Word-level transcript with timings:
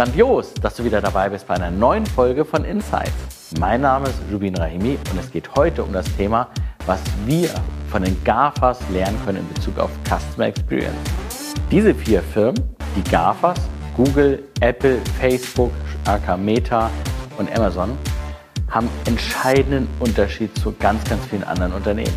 Grandios, 0.00 0.54
dass 0.54 0.76
du 0.76 0.84
wieder 0.84 1.02
dabei 1.02 1.28
bist 1.28 1.46
bei 1.46 1.56
einer 1.56 1.70
neuen 1.70 2.06
Folge 2.06 2.46
von 2.46 2.64
Insights. 2.64 3.52
Mein 3.58 3.82
Name 3.82 4.08
ist 4.08 4.18
Rubin 4.32 4.56
Rahimi 4.56 4.96
und 5.12 5.20
es 5.20 5.30
geht 5.30 5.54
heute 5.56 5.82
um 5.84 5.92
das 5.92 6.06
Thema, 6.16 6.48
was 6.86 7.02
wir 7.26 7.50
von 7.90 8.02
den 8.02 8.16
GAFAs 8.24 8.80
lernen 8.88 9.20
können 9.26 9.40
in 9.40 9.48
Bezug 9.52 9.78
auf 9.78 9.90
Customer 10.08 10.46
Experience. 10.46 10.96
Diese 11.70 11.94
vier 11.94 12.22
Firmen, 12.22 12.58
die 12.96 13.10
GAFAs, 13.10 13.60
Google, 13.94 14.42
Apple, 14.60 15.02
Facebook, 15.20 15.72
AK 16.06 16.38
Meta 16.38 16.88
und 17.36 17.54
Amazon, 17.54 17.90
haben 18.70 18.88
entscheidenden 19.04 19.86
Unterschied 19.98 20.56
zu 20.56 20.74
ganz, 20.78 21.04
ganz 21.10 21.26
vielen 21.26 21.44
anderen 21.44 21.74
Unternehmen. 21.74 22.14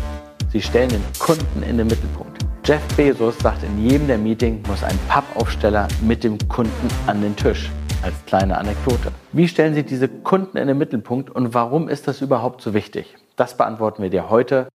Sie 0.50 0.62
stellen 0.62 0.88
den 0.88 1.04
Kunden 1.18 1.62
in 1.62 1.76
den 1.76 1.88
Mittelpunkt. 1.88 2.43
Jeff 2.66 2.82
Bezos 2.96 3.38
sagt, 3.40 3.62
in 3.62 3.90
jedem 3.90 4.06
der 4.06 4.16
Meeting 4.16 4.62
muss 4.66 4.82
ein 4.82 4.98
Pappaufsteller 5.06 5.86
mit 6.00 6.24
dem 6.24 6.38
Kunden 6.48 6.88
an 7.06 7.20
den 7.20 7.36
Tisch. 7.36 7.70
Als 8.00 8.14
kleine 8.24 8.56
Anekdote. 8.56 9.12
Wie 9.32 9.48
stellen 9.48 9.74
Sie 9.74 9.82
diese 9.82 10.08
Kunden 10.08 10.56
in 10.56 10.68
den 10.68 10.78
Mittelpunkt 10.78 11.28
und 11.28 11.52
warum 11.52 11.90
ist 11.90 12.08
das 12.08 12.22
überhaupt 12.22 12.62
so 12.62 12.72
wichtig? 12.72 13.16
Das 13.36 13.58
beantworten 13.58 14.02
wir 14.02 14.08
dir 14.08 14.30
heute. 14.30 14.68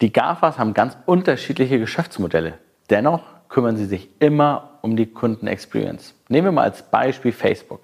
Die 0.00 0.12
GAFAs 0.12 0.60
haben 0.60 0.74
ganz 0.74 0.96
unterschiedliche 1.06 1.80
Geschäftsmodelle. 1.80 2.60
Dennoch 2.88 3.24
kümmern 3.48 3.76
sie 3.76 3.86
sich 3.86 4.10
immer 4.20 4.78
um 4.82 4.94
die 4.94 5.06
Kundenexperience. 5.06 6.14
Nehmen 6.28 6.46
wir 6.46 6.52
mal 6.52 6.62
als 6.62 6.82
Beispiel 6.82 7.32
Facebook. 7.32 7.80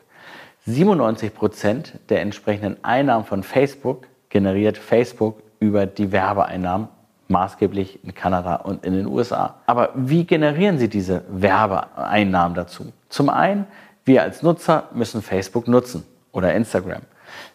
97 0.67 1.35
Prozent 1.35 1.99
der 2.09 2.21
entsprechenden 2.21 2.85
Einnahmen 2.85 3.25
von 3.25 3.43
Facebook 3.43 4.07
generiert 4.29 4.79
Facebook 4.79 5.43
über 5.59 5.87
die 5.87 6.13
Werbeeinnahmen 6.13 6.87
maßgeblich 7.31 8.05
in 8.05 8.15
Kanada 8.15 8.57
und 8.57 8.85
in 8.85 8.93
den 8.93 9.07
USA. 9.07 9.57
Aber 9.67 9.91
wie 9.95 10.25
generieren 10.25 10.79
Sie 10.79 10.89
diese 10.89 11.23
Werbeeinnahmen 11.29 12.55
dazu? 12.55 12.93
Zum 13.09 13.29
einen, 13.29 13.67
wir 14.05 14.23
als 14.23 14.43
Nutzer 14.43 14.89
müssen 14.93 15.23
Facebook 15.23 15.69
nutzen 15.69 16.05
oder 16.33 16.55
Instagram. 16.55 17.03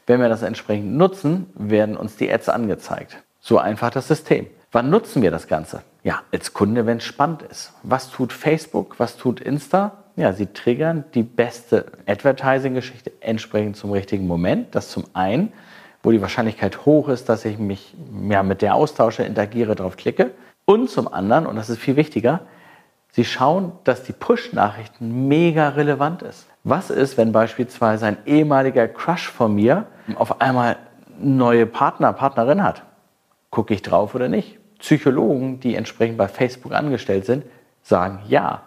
Wenn 0.08 0.22
wir 0.22 0.30
das 0.30 0.42
entsprechend 0.42 0.96
nutzen, 0.96 1.48
werden 1.56 1.98
uns 1.98 2.16
die 2.16 2.32
Ads 2.32 2.50
angezeigt. 2.50 3.18
So 3.40 3.58
einfach 3.58 3.90
das 3.90 4.08
System. 4.08 4.48
Wann 4.72 4.90
nutzen 4.90 5.22
wir 5.22 5.32
das 5.32 5.48
Ganze? 5.48 5.82
Ja, 6.04 6.22
als 6.32 6.54
Kunde, 6.54 6.86
wenn 6.86 6.98
es 6.98 7.04
spannend 7.04 7.42
ist. 7.44 7.74
Was 7.84 8.10
tut 8.10 8.34
Facebook? 8.34 9.00
Was 9.00 9.18
tut 9.18 9.40
Insta? 9.40 10.04
Ja, 10.16 10.34
sie 10.34 10.48
triggern 10.48 11.04
die 11.14 11.24
beste 11.24 11.86
Advertising-Geschichte 12.06 13.12
entsprechend 13.20 13.76
zum 13.76 13.92
richtigen 13.92 14.28
Moment. 14.28 14.74
Das 14.76 14.90
zum 14.90 15.06
einen 15.14 15.52
wo 16.06 16.12
die 16.12 16.22
Wahrscheinlichkeit 16.22 16.86
hoch 16.86 17.10
ist, 17.10 17.28
dass 17.30 17.44
ich 17.46 17.58
mich 17.58 17.96
ja, 18.30 18.44
mit 18.44 18.62
der 18.62 18.76
austausche, 18.76 19.24
interagiere, 19.24 19.76
darauf 19.76 19.98
klicke. 19.98 20.32
Und 20.66 20.90
zum 20.90 21.12
anderen, 21.12 21.48
und 21.48 21.56
das 21.56 21.70
ist 21.70 21.80
viel 21.80 21.96
wichtiger, 21.96 22.42
Sie 23.12 23.24
schauen, 23.24 23.72
dass 23.86 24.04
die 24.04 24.12
Push-Nachrichten 24.12 25.30
mega 25.30 25.70
relevant 25.70 26.22
ist. 26.22 26.48
Was 26.66 26.90
ist, 26.90 27.18
wenn 27.18 27.32
beispielsweise 27.32 28.08
ein 28.08 28.18
ehemaliger 28.26 28.90
Crush 28.90 29.30
von 29.30 29.56
mir 29.56 29.86
auf 30.16 30.42
einmal 30.42 30.76
neue 31.18 31.66
Partner, 31.66 32.12
Partnerin 32.12 32.62
hat? 32.62 32.84
Gucke 33.52 33.74
ich 33.74 33.82
drauf 33.82 34.16
oder 34.16 34.28
nicht? 34.28 34.60
Psychologen, 34.80 35.62
die 35.62 35.76
entsprechend 35.76 36.18
bei 36.18 36.28
Facebook 36.28 36.74
angestellt 36.74 37.26
sind, 37.26 37.46
sagen 37.84 38.20
ja. 38.28 38.64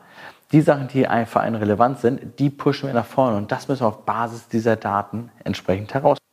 Die 0.52 0.62
Sachen, 0.62 0.88
die 0.88 1.06
einfach 1.06 1.42
einen 1.42 1.56
relevant 1.56 1.98
sind, 1.98 2.38
die 2.38 2.48
pushen 2.48 2.86
wir 2.86 2.94
nach 2.94 3.04
vorne. 3.04 3.36
Und 3.36 3.52
das 3.52 3.68
müssen 3.68 3.82
wir 3.82 3.88
auf 3.88 4.06
Basis 4.06 4.48
dieser 4.48 4.76
Daten 4.76 5.30
entsprechend 5.44 5.92
herausfinden. 5.92 6.27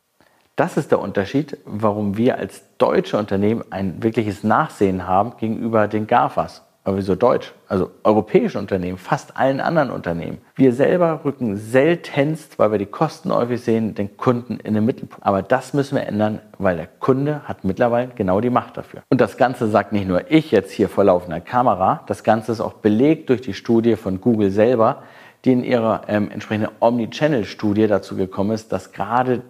Das 0.56 0.78
ist 0.78 0.90
der 0.90 1.00
Unterschied, 1.00 1.58
warum 1.66 2.16
wir 2.16 2.38
als 2.38 2.64
deutsche 2.78 3.18
Unternehmen 3.18 3.62
ein 3.68 4.02
wirkliches 4.02 4.42
Nachsehen 4.42 5.06
haben 5.06 5.34
gegenüber 5.36 5.86
den 5.86 6.06
GAFAs. 6.06 6.62
Aber 6.82 6.96
wieso 6.96 7.14
deutsch? 7.14 7.52
Also 7.68 7.90
europäische 8.04 8.58
Unternehmen, 8.58 8.96
fast 8.96 9.36
allen 9.36 9.60
anderen 9.60 9.90
Unternehmen. 9.90 10.38
Wir 10.54 10.72
selber 10.72 11.20
rücken 11.26 11.56
seltenst, 11.56 12.58
weil 12.58 12.70
wir 12.70 12.78
die 12.78 12.86
Kosten 12.86 13.34
häufig 13.34 13.60
sehen, 13.60 13.94
den 13.94 14.16
Kunden 14.16 14.58
in 14.60 14.72
den 14.72 14.86
Mittelpunkt. 14.86 15.26
Aber 15.26 15.42
das 15.42 15.74
müssen 15.74 15.96
wir 15.96 16.06
ändern, 16.06 16.40
weil 16.58 16.76
der 16.76 16.86
Kunde 16.86 17.42
hat 17.44 17.64
mittlerweile 17.64 18.12
genau 18.14 18.40
die 18.40 18.50
Macht 18.50 18.78
dafür. 18.78 19.02
Und 19.10 19.20
das 19.20 19.36
Ganze 19.36 19.68
sagt 19.68 19.92
nicht 19.92 20.08
nur 20.08 20.30
ich 20.30 20.52
jetzt 20.52 20.70
hier 20.70 20.88
vor 20.88 21.04
laufender 21.04 21.40
Kamera, 21.40 22.02
das 22.06 22.22
Ganze 22.24 22.52
ist 22.52 22.62
auch 22.62 22.74
belegt 22.74 23.28
durch 23.28 23.42
die 23.42 23.52
Studie 23.52 23.96
von 23.96 24.22
Google 24.22 24.50
selber, 24.50 25.02
die 25.44 25.52
in 25.52 25.64
ihrer 25.64 26.02
ähm, 26.08 26.30
entsprechenden 26.30 26.70
Omnichannel-Studie 26.80 27.88
dazu 27.88 28.16
gekommen 28.16 28.52
ist, 28.52 28.72
dass 28.72 28.92
gerade 28.92 29.42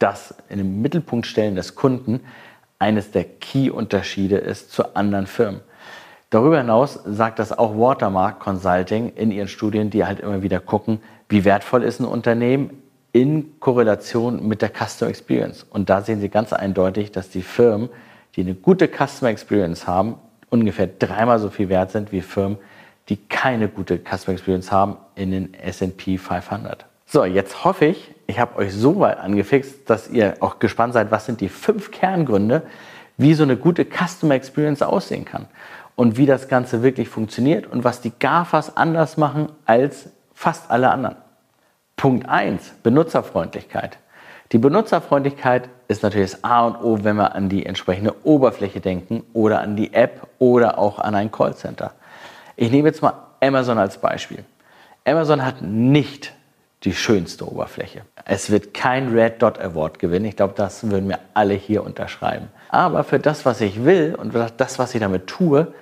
das 0.00 0.34
in 0.48 0.58
den 0.58 0.82
Mittelpunkt 0.82 1.26
stellen 1.26 1.54
des 1.54 1.76
Kunden 1.76 2.20
eines 2.80 3.12
der 3.12 3.24
Key-Unterschiede 3.24 4.38
ist 4.38 4.72
zu 4.72 4.96
anderen 4.96 5.28
Firmen. 5.28 5.60
Darüber 6.30 6.58
hinaus 6.58 6.98
sagt 7.04 7.38
das 7.38 7.56
auch 7.56 7.76
Watermark 7.76 8.40
Consulting 8.40 9.12
in 9.14 9.30
ihren 9.30 9.48
Studien, 9.48 9.90
die 9.90 10.04
halt 10.04 10.20
immer 10.20 10.42
wieder 10.42 10.60
gucken, 10.60 11.00
wie 11.28 11.44
wertvoll 11.44 11.82
ist 11.82 12.00
ein 12.00 12.06
Unternehmen 12.06 12.82
in 13.12 13.58
Korrelation 13.60 14.46
mit 14.46 14.62
der 14.62 14.70
Customer 14.70 15.10
Experience. 15.10 15.66
Und 15.68 15.90
da 15.90 16.02
sehen 16.02 16.20
Sie 16.20 16.28
ganz 16.28 16.52
eindeutig, 16.52 17.10
dass 17.10 17.28
die 17.30 17.42
Firmen, 17.42 17.90
die 18.36 18.42
eine 18.42 18.54
gute 18.54 18.88
Customer 18.88 19.30
Experience 19.30 19.86
haben, 19.86 20.14
ungefähr 20.50 20.86
dreimal 20.86 21.38
so 21.38 21.50
viel 21.50 21.68
wert 21.68 21.90
sind 21.90 22.12
wie 22.12 22.20
Firmen, 22.20 22.58
die 23.08 23.16
keine 23.16 23.68
gute 23.68 23.98
Customer 23.98 24.34
Experience 24.34 24.70
haben 24.70 24.96
in 25.16 25.32
den 25.32 25.54
S&P 25.54 26.16
500. 26.16 26.86
So, 27.12 27.24
jetzt 27.24 27.64
hoffe 27.64 27.86
ich, 27.86 28.14
ich 28.28 28.38
habe 28.38 28.54
euch 28.54 28.72
so 28.72 29.00
weit 29.00 29.18
angefixt, 29.18 29.90
dass 29.90 30.08
ihr 30.08 30.36
auch 30.38 30.60
gespannt 30.60 30.92
seid, 30.92 31.10
was 31.10 31.26
sind 31.26 31.40
die 31.40 31.48
fünf 31.48 31.90
Kerngründe, 31.90 32.62
wie 33.16 33.34
so 33.34 33.42
eine 33.42 33.56
gute 33.56 33.84
Customer 33.84 34.36
Experience 34.36 34.80
aussehen 34.80 35.24
kann 35.24 35.46
und 35.96 36.18
wie 36.18 36.26
das 36.26 36.46
Ganze 36.46 36.84
wirklich 36.84 37.08
funktioniert 37.08 37.66
und 37.66 37.82
was 37.82 38.00
die 38.00 38.12
GAFAs 38.16 38.76
anders 38.76 39.16
machen 39.16 39.48
als 39.66 40.10
fast 40.34 40.70
alle 40.70 40.92
anderen. 40.92 41.16
Punkt 41.96 42.28
1, 42.28 42.74
Benutzerfreundlichkeit. 42.84 43.98
Die 44.52 44.58
Benutzerfreundlichkeit 44.58 45.68
ist 45.88 46.04
natürlich 46.04 46.30
das 46.30 46.44
A 46.44 46.64
und 46.64 46.76
O, 46.76 47.02
wenn 47.02 47.16
wir 47.16 47.34
an 47.34 47.48
die 47.48 47.66
entsprechende 47.66 48.14
Oberfläche 48.24 48.78
denken 48.78 49.24
oder 49.32 49.62
an 49.62 49.74
die 49.74 49.94
App 49.94 50.28
oder 50.38 50.78
auch 50.78 51.00
an 51.00 51.16
ein 51.16 51.32
Callcenter. 51.32 51.90
Ich 52.54 52.70
nehme 52.70 52.86
jetzt 52.86 53.02
mal 53.02 53.14
Amazon 53.40 53.78
als 53.78 53.98
Beispiel. 53.98 54.44
Amazon 55.04 55.44
hat 55.44 55.60
nicht 55.60 56.34
die 56.84 56.94
schönste 56.94 57.50
Oberfläche. 57.50 58.02
Es 58.24 58.50
wird 58.50 58.72
kein 58.72 59.08
Red 59.12 59.42
Dot 59.42 59.58
Award 59.58 59.98
gewinnen. 59.98 60.24
Ich 60.24 60.36
glaube, 60.36 60.54
das 60.56 60.90
würden 60.90 61.08
wir 61.08 61.18
alle 61.34 61.54
hier 61.54 61.84
unterschreiben. 61.84 62.48
Aber 62.70 63.04
für 63.04 63.18
das, 63.18 63.44
was 63.44 63.60
ich 63.60 63.84
will 63.84 64.14
und 64.14 64.34
das, 64.56 64.78
was 64.78 64.94
ich 64.94 65.00
damit 65.00 65.26
tue, 65.26 65.72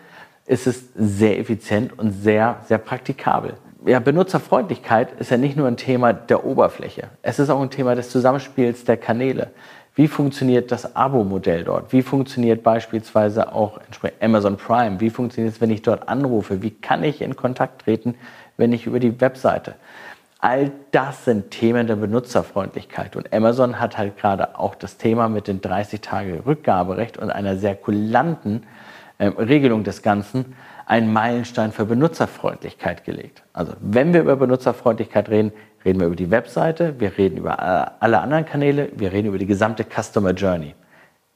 ist 0.47 0.67
es 0.67 0.89
sehr 0.97 1.39
effizient 1.39 1.97
und 1.99 2.11
sehr, 2.11 2.61
sehr 2.67 2.79
praktikabel. 2.79 3.55
Ja, 3.87 4.01
Benutzerfreundlichkeit 4.01 5.13
ist 5.21 5.31
ja 5.31 5.37
nicht 5.37 5.57
nur 5.57 5.69
ein 5.69 5.77
Thema 5.77 6.13
der 6.13 6.45
Oberfläche. 6.45 7.09
Es 7.23 7.39
ist 7.39 7.49
auch 7.49 7.61
ein 7.61 7.71
Thema 7.71 7.95
des 7.95 8.11
Zusammenspiels 8.11 8.85
der 8.85 8.97
Kanäle. 8.97 9.51
Wie 9.95 10.09
funktioniert 10.09 10.73
das 10.73 10.97
Abo-Modell 10.97 11.65
dort? 11.65 11.93
Wie 11.93 12.03
funktioniert 12.03 12.63
beispielsweise 12.63 13.53
auch 13.53 13.81
Amazon 14.21 14.57
Prime? 14.57 15.01
Wie 15.01 15.11
funktioniert 15.11 15.55
es, 15.55 15.61
wenn 15.61 15.71
ich 15.71 15.83
dort 15.83 16.09
anrufe? 16.09 16.63
Wie 16.63 16.71
kann 16.71 17.05
ich 17.05 17.21
in 17.21 17.37
Kontakt 17.37 17.83
treten, 17.83 18.15
wenn 18.57 18.73
ich 18.73 18.87
über 18.87 19.01
die 19.01 19.21
Webseite? 19.21 19.75
All 20.41 20.71
das 20.93 21.25
sind 21.25 21.51
Themen 21.51 21.89
der 21.89 21.97
Benutzerfreundlichkeit. 21.97 23.17
Und 23.17 23.33
Amazon 23.33 23.81
hat 23.81 23.99
halt 23.99 24.17
gerade 24.17 24.59
auch 24.59 24.77
das 24.77 24.97
Thema 24.97 25.29
mit 25.29 25.49
den 25.49 25.61
30 25.61 26.01
Tage 26.01 26.47
Rückgaberecht 26.47 27.19
und 27.19 27.31
einer 27.31 27.57
sehr 27.57 27.75
kulanten 27.75 28.65
äh, 29.19 29.27
Regelung 29.27 29.83
des 29.83 30.03
Ganzen 30.03 30.55
einen 30.87 31.13
Meilenstein 31.13 31.73
für 31.73 31.85
Benutzerfreundlichkeit 31.85 33.05
gelegt. 33.05 33.43
Also 33.53 33.73
wenn 33.81 34.15
wir 34.15 34.21
über 34.21 34.37
Benutzerfreundlichkeit 34.37 35.29
reden, 35.29 35.53
reden 35.85 36.01
wir 36.01 36.07
über 36.07 36.17
die 36.17 36.31
Webseite, 36.31 36.99
wir 36.99 37.19
reden 37.19 37.37
über 37.39 38.01
alle 38.01 38.21
anderen 38.21 38.47
Kanäle, 38.47 38.91
wir 38.95 39.13
reden 39.13 39.29
über 39.29 39.39
die 39.39 39.47
gesamte 39.47 39.85
Customer 39.85 40.31
Journey. 40.31 40.75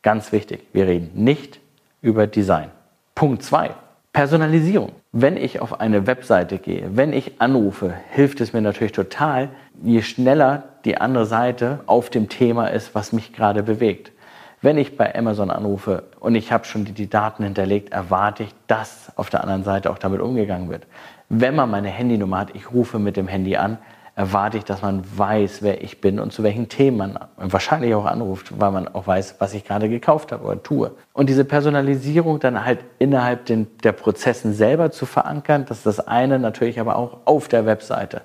Ganz 0.03 0.33
wichtig, 0.33 0.67
wir 0.73 0.87
reden 0.87 1.11
nicht 1.23 1.61
über 2.01 2.27
Design. 2.27 2.71
Punkt 3.15 3.43
2. 3.43 3.71
Personalisierung. 4.13 4.93
Wenn 5.13 5.39
ich 5.39 5.61
auf 5.61 5.81
eine 5.81 6.07
Webseite 6.07 6.59
gehe, 6.59 6.91
wenn 6.97 7.15
ich 7.15 7.41
anrufe, 7.41 7.95
hilft 8.11 8.43
es 8.43 8.53
mir 8.53 8.61
natürlich 8.61 8.93
total, 8.93 9.49
je 9.83 10.03
schneller 10.03 10.65
die 10.85 10.99
andere 10.99 11.25
Seite 11.25 11.81
auf 11.87 12.11
dem 12.11 12.29
Thema 12.29 12.67
ist, 12.67 12.95
was 12.95 13.15
mich 13.15 13.33
gerade 13.33 13.63
bewegt. 13.63 14.13
Wenn 14.61 14.77
ich 14.77 14.99
bei 14.99 15.15
Amazon 15.15 15.51
anrufe 15.51 16.05
und 16.21 16.35
ich 16.35 16.53
habe 16.53 16.67
schon 16.67 16.85
die, 16.85 16.93
die, 16.93 17.09
Daten 17.09 17.43
hinterlegt, 17.43 17.93
erwarte 17.93 18.43
ich, 18.43 18.55
dass 18.67 19.11
auf 19.17 19.31
der 19.31 19.41
anderen 19.41 19.65
Seite 19.65 19.91
auch 19.91 19.99
damit 19.99 20.21
umgegangen 20.21 20.69
wird. 20.69 20.87
Wenn 21.31 21.57
man 21.57 21.71
meine 21.71 21.89
Handynummer 21.89 22.39
hat, 22.39 22.55
ich 22.55 22.71
rufe 22.71 22.99
mit 22.99 23.17
dem 23.17 23.29
Handy 23.29 23.57
an, 23.57 23.79
erwarte 24.15 24.59
ich, 24.59 24.65
dass 24.65 24.83
man 24.83 25.03
weiß, 25.17 25.63
wer 25.63 25.83
ich 25.83 26.01
bin 26.01 26.21
und 26.21 26.33
zu 26.33 26.43
welchen 26.43 26.69
Themen 26.69 26.99
man 26.99 27.19
wahrscheinlich 27.37 27.95
auch 27.95 28.05
anruft, 28.05 28.61
weil 28.61 28.71
man 28.71 28.89
auch 28.89 29.07
weiß, 29.07 29.37
was 29.39 29.55
ich 29.55 29.65
gerade 29.65 29.89
gekauft 29.89 30.33
habe 30.33 30.45
oder 30.45 30.63
tue. 30.63 30.91
Und 31.15 31.29
diese 31.29 31.45
Personalisierung 31.45 32.39
dann 32.39 32.65
halt 32.65 32.81
innerhalb 32.99 33.47
den, 33.47 33.69
der 33.83 33.93
Prozessen 33.93 34.53
selber 34.53 34.91
zu 34.91 35.07
verankern, 35.07 35.65
das 35.67 35.79
ist 35.79 35.87
das 35.87 36.01
eine, 36.07 36.39
natürlich 36.39 36.79
aber 36.79 36.97
auch 36.97 37.19
auf 37.25 37.49
der 37.49 37.65
Webseite. 37.65 38.21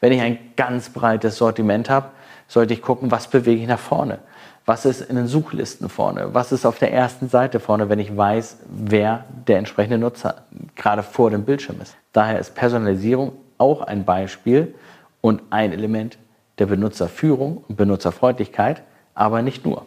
Wenn 0.00 0.12
ich 0.12 0.20
ein 0.20 0.38
ganz 0.56 0.90
breites 0.90 1.36
Sortiment 1.36 1.88
habe, 1.88 2.10
sollte 2.46 2.74
ich 2.74 2.82
gucken, 2.82 3.10
was 3.10 3.28
bewege 3.28 3.62
ich 3.62 3.68
nach 3.68 3.78
vorne. 3.78 4.18
Was 4.66 4.84
ist 4.84 5.00
in 5.00 5.16
den 5.16 5.26
Suchlisten 5.26 5.88
vorne? 5.88 6.34
Was 6.34 6.52
ist 6.52 6.66
auf 6.66 6.78
der 6.78 6.92
ersten 6.92 7.28
Seite 7.28 7.60
vorne, 7.60 7.88
wenn 7.88 7.98
ich 7.98 8.14
weiß, 8.14 8.58
wer 8.68 9.24
der 9.48 9.58
entsprechende 9.58 9.98
Nutzer 9.98 10.42
gerade 10.76 11.02
vor 11.02 11.30
dem 11.30 11.44
Bildschirm 11.44 11.80
ist? 11.80 11.96
Daher 12.12 12.38
ist 12.38 12.54
Personalisierung 12.54 13.32
auch 13.56 13.82
ein 13.82 14.04
Beispiel, 14.04 14.74
und 15.20 15.42
ein 15.50 15.72
Element 15.72 16.18
der 16.58 16.66
Benutzerführung 16.66 17.64
und 17.68 17.76
Benutzerfreundlichkeit, 17.76 18.82
aber 19.14 19.42
nicht 19.42 19.64
nur. 19.64 19.86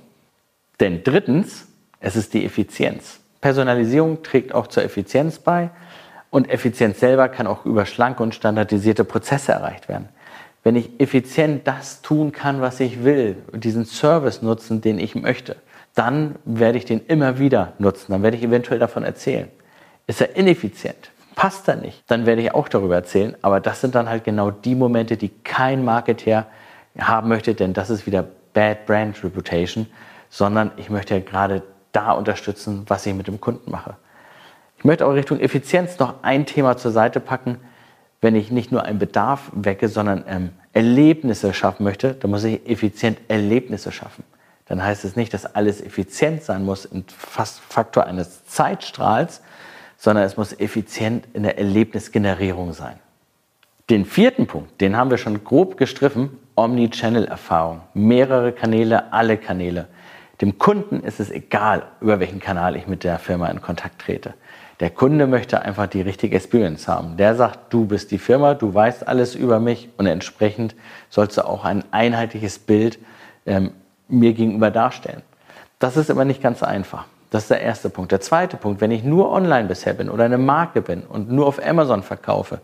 Denn 0.80 1.04
drittens, 1.04 1.68
es 2.00 2.16
ist 2.16 2.34
die 2.34 2.46
Effizienz. 2.46 3.20
Personalisierung 3.42 4.24
trägt 4.24 4.54
auch 4.54 4.68
zur 4.68 4.84
Effizienz 4.84 5.40
bei 5.40 5.70
und 6.30 6.50
Effizienz 6.50 7.00
selber 7.00 7.30
kann 7.30 7.46
auch 7.46 7.66
über 7.66 7.86
schlanke 7.86 8.24
und 8.24 8.34
standardisierte 8.34 9.04
Prozesse 9.04 9.52
erreicht 9.52 9.88
werden. 9.88 10.10
Wenn 10.64 10.76
ich 10.76 11.00
effizient 11.00 11.68
das 11.68 12.02
tun 12.02 12.32
kann, 12.32 12.62
was 12.62 12.80
ich 12.80 13.04
will, 13.04 13.36
diesen 13.54 13.86
Service 13.86 14.42
nutzen, 14.42 14.82
den 14.82 14.98
ich 14.98 15.14
möchte, 15.14 15.58
dann 15.94 16.36
werde 16.46 16.78
ich 16.78 16.86
den 16.86 17.06
immer 17.06 17.38
wieder 17.38 17.74
nutzen. 17.80 18.14
Dann 18.14 18.24
werde 18.24 18.38
ich 18.38 18.44
eventuell 18.44 18.80
davon 18.80 19.04
erzählen. 19.04 19.50
Ist 20.08 20.22
er 20.22 20.36
ineffizient? 20.36 21.12
Passt 21.36 21.68
er 21.68 21.76
nicht? 21.76 22.04
Dann 22.08 22.26
werde 22.26 22.42
ich 22.42 22.54
auch 22.54 22.68
darüber 22.68 22.96
erzählen. 22.96 23.36
Aber 23.42 23.60
das 23.60 23.82
sind 23.82 23.96
dann 23.96 24.10
halt 24.10 24.24
genau 24.24 24.52
die 24.52 24.76
Momente, 24.76 25.18
die 25.18 25.30
kein 25.30 25.84
Marketer 25.84 26.48
haben 26.98 27.28
möchte, 27.30 27.56
denn 27.56 27.74
das 27.74 27.90
ist 27.90 28.06
wieder 28.06 28.26
Bad 28.54 28.86
Brand 28.86 29.24
Reputation, 29.24 29.88
sondern 30.30 30.72
ich 30.78 30.90
möchte 30.90 31.16
ja 31.16 31.22
gerade 31.22 31.64
da 31.92 32.12
unterstützen, 32.12 32.84
was 32.88 33.06
ich 33.06 33.14
mit 33.14 33.28
dem 33.28 33.42
Kunden 33.42 33.72
mache. 33.72 33.96
Ich 34.78 34.86
möchte 34.86 35.06
auch 35.06 35.14
Richtung 35.14 35.40
Effizienz 35.40 35.98
noch 36.00 36.24
ein 36.24 36.46
Thema 36.46 36.78
zur 36.78 36.92
Seite 36.92 37.20
packen. 37.20 37.58
Wenn 38.22 38.36
ich 38.36 38.52
nicht 38.52 38.72
nur 38.72 38.84
einen 38.84 39.00
Bedarf 39.00 39.52
wecke, 39.54 39.88
sondern 39.88 40.24
ähm, 40.28 40.50
Erlebnisse 40.74 41.54
schaffen 41.54 41.84
möchte, 41.84 42.14
dann 42.14 42.32
muss 42.32 42.44
ich 42.44 42.68
effizient 42.70 43.20
Erlebnisse 43.28 43.92
schaffen. 43.92 44.24
Dann 44.66 44.84
heißt 44.84 45.06
es 45.06 45.16
nicht, 45.16 45.34
dass 45.34 45.56
alles 45.56 45.82
effizient 45.82 46.44
sein 46.44 46.66
muss 46.66 46.86
im 46.86 47.06
Faktor 47.08 48.06
eines 48.06 48.46
Zeitstrahls, 48.46 49.42
sondern 50.04 50.26
es 50.26 50.36
muss 50.36 50.52
effizient 50.60 51.30
in 51.32 51.44
der 51.44 51.58
Erlebnisgenerierung 51.58 52.74
sein. 52.74 53.00
Den 53.90 54.04
vierten 54.04 54.48
Punkt, 54.48 54.82
den 54.82 54.98
haben 54.98 55.10
wir 55.10 55.18
schon 55.18 55.46
grob 55.46 55.78
gestriffen, 55.78 56.40
Omnichannel-Erfahrung. 56.56 57.80
Mehrere 57.94 58.52
Kanäle, 58.52 59.14
alle 59.14 59.38
Kanäle. 59.38 59.88
Dem 60.42 60.58
Kunden 60.58 61.00
ist 61.00 61.22
es 61.22 61.32
egal, 61.32 61.84
über 62.02 62.20
welchen 62.20 62.42
Kanal 62.42 62.76
ich 62.76 62.86
mit 62.86 63.06
der 63.06 63.18
Firma 63.18 63.48
in 63.48 63.62
Kontakt 63.62 64.02
trete. 64.02 64.34
Der 64.82 64.90
Kunde 64.90 65.26
möchte 65.26 65.62
einfach 65.62 65.88
die 65.88 66.02
richtige 66.02 66.36
Experience 66.36 66.90
haben. 66.90 67.16
Der 67.16 67.36
sagt, 67.36 67.72
du 67.72 67.86
bist 67.86 68.12
die 68.12 68.18
Firma, 68.18 68.56
du 68.56 68.74
weißt 68.74 69.08
alles 69.08 69.36
über 69.36 69.62
mich 69.62 69.88
und 69.96 70.08
entsprechend 70.08 70.76
sollst 71.10 71.38
du 71.38 71.48
auch 71.48 71.64
ein 71.64 71.86
einheitliches 71.92 72.60
Bild 72.60 73.00
ähm, 73.46 73.72
mir 74.10 74.34
gegenüber 74.34 74.70
darstellen. 74.70 75.22
Das 75.80 75.96
ist 75.96 76.12
aber 76.12 76.26
nicht 76.26 76.44
ganz 76.44 76.62
einfach. 76.62 77.06
Das 77.34 77.46
ist 77.46 77.50
der 77.50 77.62
erste 77.62 77.90
Punkt. 77.90 78.12
Der 78.12 78.22
zweite 78.22 78.58
Punkt, 78.58 78.80
wenn 78.80 78.92
ich 78.92 79.04
nur 79.04 79.32
online 79.32 79.68
bisher 79.68 79.94
bin 79.94 80.08
oder 80.08 80.24
eine 80.24 80.38
Marke 80.38 80.84
bin 80.84 81.02
und 81.02 81.32
nur 81.32 81.48
auf 81.48 81.60
Amazon 81.66 82.04
verkaufe, 82.04 82.62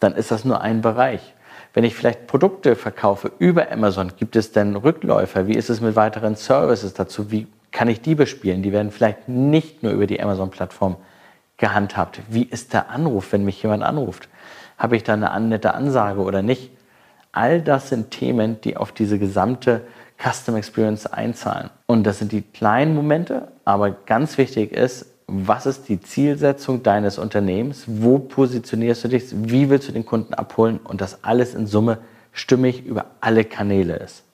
dann 0.00 0.12
ist 0.12 0.30
das 0.30 0.44
nur 0.44 0.60
ein 0.60 0.82
Bereich. 0.82 1.32
Wenn 1.72 1.82
ich 1.82 1.94
vielleicht 1.94 2.26
Produkte 2.26 2.76
verkaufe 2.76 3.32
über 3.38 3.72
Amazon, 3.72 4.12
gibt 4.18 4.36
es 4.36 4.52
denn 4.52 4.76
Rückläufer? 4.76 5.46
Wie 5.46 5.54
ist 5.54 5.70
es 5.70 5.80
mit 5.80 5.96
weiteren 5.96 6.36
Services 6.36 6.92
dazu? 6.92 7.30
Wie 7.30 7.46
kann 7.70 7.88
ich 7.88 8.02
die 8.02 8.14
bespielen? 8.14 8.62
Die 8.62 8.70
werden 8.70 8.90
vielleicht 8.90 9.30
nicht 9.30 9.82
nur 9.82 9.92
über 9.92 10.06
die 10.06 10.22
Amazon-Plattform 10.22 10.96
gehandhabt. 11.56 12.20
Wie 12.28 12.44
ist 12.44 12.74
der 12.74 12.90
Anruf, 12.90 13.32
wenn 13.32 13.46
mich 13.46 13.62
jemand 13.62 13.82
anruft? 13.82 14.28
Habe 14.76 14.96
ich 14.96 15.04
da 15.04 15.14
eine 15.14 15.40
nette 15.40 15.72
Ansage 15.72 16.20
oder 16.20 16.42
nicht? 16.42 16.70
All 17.32 17.62
das 17.62 17.88
sind 17.88 18.10
Themen, 18.10 18.60
die 18.60 18.76
auf 18.76 18.92
diese 18.92 19.18
gesamte 19.18 19.80
Custom 20.22 20.56
Experience 20.56 21.06
einzahlen. 21.06 21.70
Und 21.86 22.04
das 22.04 22.18
sind 22.18 22.32
die 22.32 22.42
kleinen 22.42 22.94
Momente, 22.94 23.48
aber 23.64 23.90
ganz 23.90 24.38
wichtig 24.38 24.72
ist, 24.72 25.06
was 25.26 25.66
ist 25.66 25.88
die 25.88 26.00
Zielsetzung 26.00 26.82
deines 26.82 27.18
Unternehmens, 27.18 27.84
wo 27.86 28.18
positionierst 28.18 29.04
du 29.04 29.08
dich, 29.08 29.24
wie 29.32 29.70
willst 29.70 29.88
du 29.88 29.92
den 29.92 30.04
Kunden 30.04 30.34
abholen 30.34 30.78
und 30.84 31.00
das 31.00 31.24
alles 31.24 31.54
in 31.54 31.66
Summe 31.66 31.98
stimmig 32.32 32.84
über 32.84 33.06
alle 33.20 33.44
Kanäle 33.44 33.96
ist. 33.96 34.24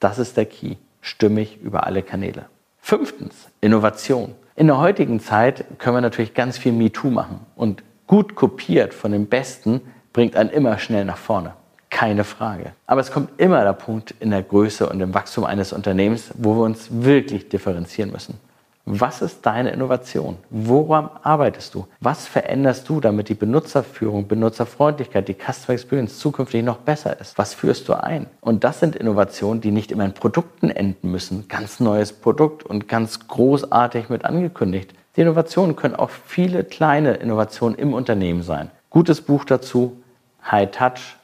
Das 0.00 0.18
ist 0.18 0.36
der 0.36 0.46
Key, 0.46 0.76
stimmig 1.00 1.58
über 1.62 1.86
alle 1.86 2.02
Kanäle. 2.02 2.46
Fünftens, 2.78 3.48
Innovation. 3.60 4.34
In 4.54 4.68
der 4.68 4.78
heutigen 4.78 5.20
Zeit 5.20 5.64
können 5.78 5.96
wir 5.96 6.00
natürlich 6.00 6.34
ganz 6.34 6.58
viel 6.58 6.72
MeToo 6.72 7.10
machen 7.10 7.40
und 7.56 7.82
gut 8.06 8.34
kopiert 8.34 8.94
von 8.94 9.12
den 9.12 9.26
Besten 9.26 9.80
bringt 10.12 10.36
einen 10.36 10.50
immer 10.50 10.78
schnell 10.78 11.04
nach 11.04 11.18
vorne. 11.18 11.54
Keine 11.96 12.24
Frage. 12.24 12.72
Aber 12.86 13.00
es 13.00 13.10
kommt 13.10 13.40
immer 13.40 13.64
der 13.64 13.72
Punkt 13.72 14.14
in 14.20 14.30
der 14.30 14.42
Größe 14.42 14.86
und 14.86 15.00
im 15.00 15.14
Wachstum 15.14 15.44
eines 15.44 15.72
Unternehmens, 15.72 16.30
wo 16.34 16.54
wir 16.54 16.64
uns 16.64 16.88
wirklich 16.90 17.48
differenzieren 17.48 18.12
müssen. 18.12 18.38
Was 18.84 19.22
ist 19.22 19.46
deine 19.46 19.70
Innovation? 19.70 20.36
Woran 20.50 21.08
arbeitest 21.22 21.74
du? 21.74 21.86
Was 22.00 22.26
veränderst 22.26 22.86
du, 22.90 23.00
damit 23.00 23.30
die 23.30 23.34
Benutzerführung, 23.34 24.28
Benutzerfreundlichkeit, 24.28 25.26
die 25.26 25.36
Customer 25.36 25.72
Experience 25.72 26.18
zukünftig 26.18 26.62
noch 26.62 26.76
besser 26.76 27.18
ist? 27.18 27.38
Was 27.38 27.54
führst 27.54 27.88
du 27.88 27.94
ein? 27.94 28.26
Und 28.42 28.62
das 28.62 28.78
sind 28.78 28.94
Innovationen, 28.94 29.62
die 29.62 29.70
nicht 29.70 29.90
immer 29.90 30.04
in 30.04 30.12
Produkten 30.12 30.68
enden 30.68 31.10
müssen. 31.10 31.48
Ganz 31.48 31.80
neues 31.80 32.12
Produkt 32.12 32.62
und 32.62 32.88
ganz 32.88 33.26
großartig 33.26 34.10
mit 34.10 34.26
angekündigt. 34.26 34.92
Die 35.16 35.22
Innovationen 35.22 35.76
können 35.76 35.96
auch 35.96 36.10
viele 36.10 36.62
kleine 36.62 37.14
Innovationen 37.14 37.78
im 37.78 37.94
Unternehmen 37.94 38.42
sein. 38.42 38.70
Gutes 38.90 39.22
Buch 39.22 39.46
dazu, 39.46 40.02
High 40.50 40.70
Touch, 40.70 41.16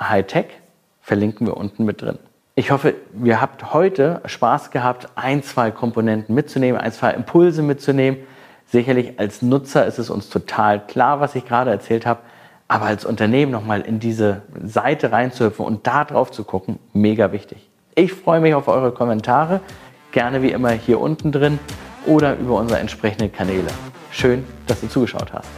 High 0.00 0.26
Tech, 0.26 0.46
verlinken 1.00 1.46
wir 1.46 1.56
unten 1.56 1.84
mit 1.84 2.02
drin. 2.02 2.18
Ich 2.54 2.70
hoffe, 2.70 2.94
ihr 3.24 3.40
habt 3.40 3.72
heute 3.72 4.20
Spaß 4.26 4.70
gehabt, 4.70 5.08
ein, 5.14 5.42
zwei 5.42 5.70
Komponenten 5.70 6.34
mitzunehmen, 6.34 6.80
ein, 6.80 6.92
zwei 6.92 7.12
Impulse 7.12 7.62
mitzunehmen. 7.62 8.20
Sicherlich 8.66 9.18
als 9.18 9.42
Nutzer 9.42 9.86
ist 9.86 9.98
es 9.98 10.10
uns 10.10 10.28
total 10.28 10.86
klar, 10.86 11.20
was 11.20 11.34
ich 11.34 11.46
gerade 11.46 11.70
erzählt 11.70 12.04
habe. 12.04 12.20
Aber 12.68 12.86
als 12.86 13.04
Unternehmen 13.04 13.52
nochmal 13.52 13.82
in 13.82 14.00
diese 14.00 14.42
Seite 14.62 15.12
reinzuhüpfen 15.12 15.64
und 15.64 15.86
da 15.86 16.04
drauf 16.04 16.30
zu 16.30 16.44
gucken, 16.44 16.78
mega 16.92 17.32
wichtig. 17.32 17.68
Ich 17.94 18.12
freue 18.12 18.40
mich 18.40 18.54
auf 18.54 18.68
eure 18.68 18.92
Kommentare, 18.92 19.60
gerne 20.12 20.42
wie 20.42 20.52
immer 20.52 20.70
hier 20.70 21.00
unten 21.00 21.32
drin 21.32 21.58
oder 22.06 22.36
über 22.38 22.56
unsere 22.58 22.80
entsprechenden 22.80 23.32
Kanäle. 23.32 23.68
Schön, 24.10 24.44
dass 24.66 24.80
du 24.80 24.88
zugeschaut 24.88 25.32
hast. 25.32 25.48